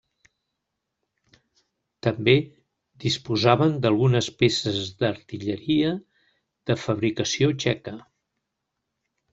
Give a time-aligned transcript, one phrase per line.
[2.07, 2.33] També
[3.05, 5.93] disposaven d'algunes peces d'artilleria
[6.71, 7.97] de fabricació txeca.